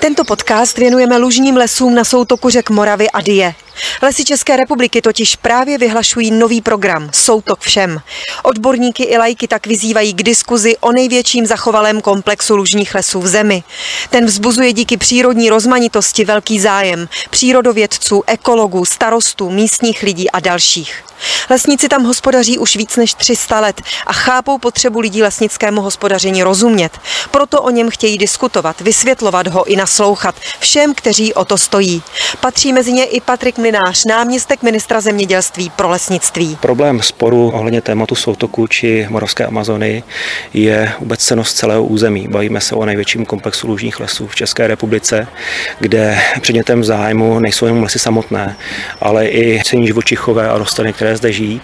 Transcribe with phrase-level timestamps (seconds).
[0.00, 3.54] Tento podcast věnujeme lužním lesům na soutoku řek Moravy a Die.
[4.02, 8.00] Lesy České republiky totiž právě vyhlašují nový program Soutok všem.
[8.42, 13.62] Odborníky i lajky tak vyzývají k diskuzi o největším zachovalém komplexu lužních lesů v zemi.
[14.10, 21.04] Ten vzbuzuje díky přírodní rozmanitosti velký zájem přírodovědců, ekologů, starostů, místních lidí a dalších.
[21.50, 26.92] Lesníci tam hospodaří už víc než 300 let a chápou potřebu lidí lesnickému hospodaření rozumět.
[27.30, 32.02] Proto o něm chtějí diskutovat, vysvětlovat ho i naslouchat všem, kteří o to stojí.
[32.40, 36.58] Patří mezi ně i Patrik Mlinář, náměstek ministra zemědělství pro lesnictví.
[36.60, 40.02] Problém sporu ohledně tématu soutoku či Moravské Amazony
[40.54, 42.28] je vůbec cenost celého území.
[42.28, 45.26] Bavíme se o největším komplexu lužních lesů v České republice,
[45.78, 48.56] kde předmětem zájmu nejsou jen lesy samotné,
[49.00, 51.60] ale i cení živočichové a rostliny, které zde žijí.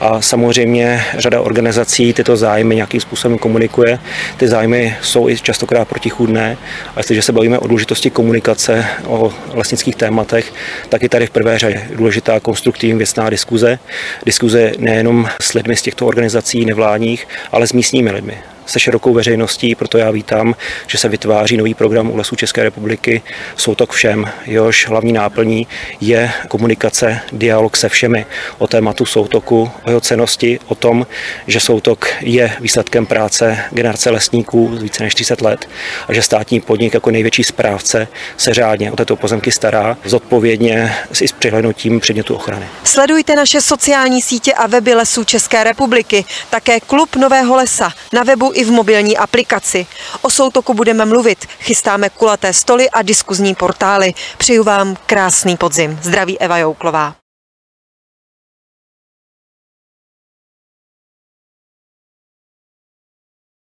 [0.00, 3.98] A samozřejmě řada organizací tyto zájmy nějakým způsobem komunikuje.
[4.36, 6.56] Ty zájmy jsou i častokrát protichůdné.
[6.96, 10.52] A jestliže se bavíme o důležitosti komunikace, o lesnických tématech,
[10.88, 13.78] tak je tady v prvé řadě důležitá konstruktivní věcná diskuze.
[14.26, 18.38] Diskuze nejenom s lidmi z těchto organizací nevládních, ale s místními lidmi
[18.70, 20.54] se širokou veřejností, proto já vítám,
[20.86, 23.22] že se vytváří nový program u lesů České republiky
[23.56, 24.28] Soutok všem.
[24.46, 25.66] Jehož hlavní náplní
[26.00, 28.26] je komunikace, dialog se všemi
[28.58, 31.06] o tématu soutoku, o jeho cenosti, o tom,
[31.46, 35.68] že soutok je výsledkem práce generace lesníků z více než 30 let
[36.08, 41.28] a že státní podnik jako největší správce se řádně o této pozemky stará, zodpovědně i
[41.28, 42.66] s přihlednutím předmětu ochrany.
[42.84, 48.52] Sledujte naše sociální sítě a weby lesů České republiky, také Klub Nového lesa na webu
[48.60, 49.86] i v mobilní aplikaci.
[50.22, 54.14] O soutoku budeme mluvit, chystáme kulaté stoly a diskuzní portály.
[54.38, 55.98] Přeju vám krásný podzim.
[56.02, 57.14] Zdraví Eva Jouklová.